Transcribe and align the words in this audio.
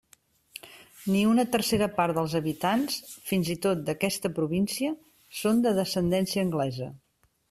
Ni 1.15 1.19
una 1.31 1.43
tercera 1.55 1.87
part 1.97 2.15
dels 2.17 2.33
habitants, 2.39 2.97
fins 3.31 3.51
i 3.55 3.55
tot 3.65 3.83
d'aquesta 3.89 4.31
província, 4.39 4.95
són 5.43 5.61
de 5.67 5.75
descendència 5.81 6.47
anglesa. 6.47 6.89